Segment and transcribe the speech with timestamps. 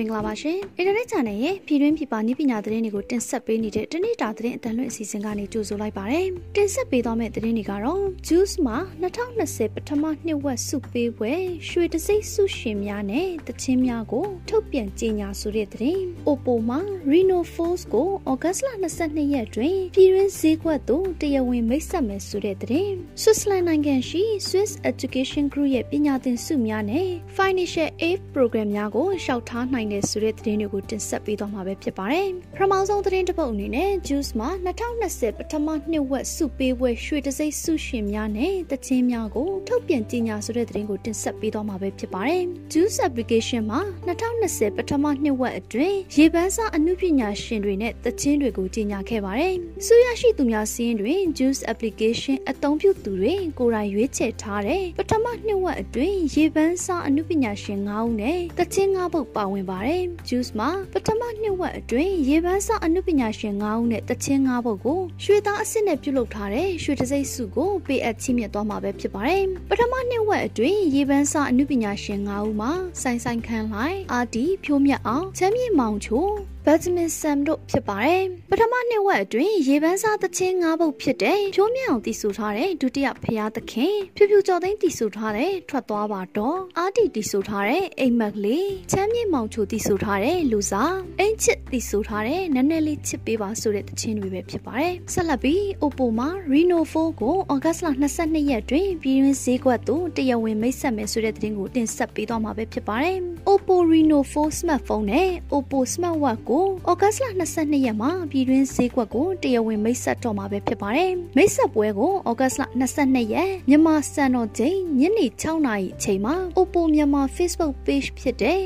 [0.00, 6.22] မင်္ဂလာပါရှင်။ Internet Channel ရဲ့ပြည်တွင်းပြည်ပနည်းပညာသတင်းတွေကိုတင်ဆက်ပေးနေတဲ့တနေ့တာသတင်းအတန်လွင့်အစီအစဉ်ကနေကြိုဆိုလိုက်ပါရစေ။
[6.56, 11.32] တင်ဆက်ပေးသွားမယ့်သတင်းတွေကတော့ Juice မှာ2020ပထမနှစ်ဝက်စုပေးပွဲ
[11.68, 18.60] ရွှေတစိမ့်စုရှင်များနဲ့တချင်းများကိုထုတ်ပြန်ကြေညာဆိုတဲ့သတင်း။ Oppo မှာ Reno Force ကို August
[18.92, 22.92] 22ရက်တွင်ပြည်တွင်းဈေးကွက်သို့တရားဝင်မိတ်ဆက်မယ်ဆိုတဲ့သတင်း။
[23.22, 34.48] Switzerland နိုင်ငံရှိ Swiss Education Group ရဲ့ပညာသင်ဆုများနဲ့ Financial Aid Program များကိုရှောက်ထားနိုင်တဲ့ဆိုတဲ့သတင်းတွေကိုတင်ဆက်ပေးသွားမှာပဲဖြစ်ပါတယ်။ပထမဆုံးသတင်းတစ်ပုဒ်အနေနဲ့ Juice မှာ
[34.96, 49.54] 2020ပထမနှစ်ဝက်စုပေးပွဲရွှေတစိမ့်စုရှင်များနဲ့တချင်းများကိုထုတ်ပြန်ကြေညာဆိုတဲ့သတင်းကိုတင်ဆက်ပေးသွားမှာပဲဖြစ်ပါတယ်။ Juice application မှာ2020ပထမနှစ်ဝက်အတွင်းရေပန်းစားအမှုပညာရှင်တွေနဲ့တချင်းတွေကိုကြေညာခဲ့ပါတယ်။
[49.86, 72.72] စုရရှိသူများစီးရင်တွင် Juice application အသုံးပြုသူတွေကိုယ်တိုင်ရွေးချယ်ထားတဲ့ပထမနှစ်ဝက်အတွင်းရေပန်းစားအမှုပညာရှင်9ဦးနဲ့တချင်း9ပုတ်ပါဝင်ပါတယ်။ Juice မှာပထမ နှစ်ဝက်အတွင်းရေပန်းစအနုပညာရှင်9ဦးနဲ့တချင်း9ပုတ်ကိုရွှေသားအစ်စ်နဲ့ပြုလုပ်ထားတဲ့ရွှေတစိမ့်စုကိုပေးအပ်ချီးမြှင့်သွားမှာပဲဖြစ်ပါတယ်။ပထမနှစ်ဝက်အတွင်းရေပန်းစအနုပညာရှင်9ဦးမှာ
[73.02, 76.26] ဆိုင်ဆိုင်ခန်းလိုက်အာတီဖြိုးမြတ်အောင်ချမ်းမြေမောင်ချို
[76.66, 97.80] ဘတ်မင်ဆမ်တို့ဖြစ်ပါတယ်။ပထမနှစ်ဝက်အတွင်းရေပန်းစားသချင်း၅ပုတ်ဖြစ်တဲ့ဖြိုးမြအောင်တီဆိုထားတဲ့ဒုတိယဖျားသခင်ဖြူဖြူကျော်သိန်းတီဆိုထားတဲ့ထွက်သွားပါတော့အာတီတီဆိုထားတဲ့အိမ်မက်လေးချမ်းမြေမောင်ချိုတီဆိုထားတဲ့လူစားအင်ချစ်တီဆိုထားတဲ့နည်းနည်းလေးချစ်ပေးပါဆိုတဲ့သချင်းတွေပဲဖြစ်ပါတယ်။ဆက်လက်ပြီး Oppo မှာ Reno 4ကို August
[98.12, 103.16] 22ရက်တွင်ပြည်တွင်းဈေးကွက်သို့တရားဝင်မိတ်ဆက်မယ်ဆိုတဲ့သတင်းကိုတင်ဆက်ပေးသွားမှာပဲဖြစ်ပါတယ်။
[103.50, 107.26] Oppo Reno 4 smartphone နဲ့ Oppo Smartwatch ကိုဩဂတ်စ်လ
[107.56, 118.58] 22ရက်မှာပြည်တွင်းဈေးကွက်ကိုတရားဝင်မိတ်ဆက်တော့မှာပဲဖြစ်ပါတယ်။မိတ်ဆက်ပွဲကိုဩဂတ်စ်လ22ရက်မြန်မာစံတော်ချိန်ညနေ6နာရီအချိန်မှာ Oppo မြန်မာ Facebook page ဖြစ်တဲ့